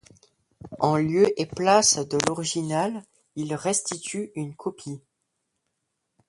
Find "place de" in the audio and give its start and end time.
1.45-2.17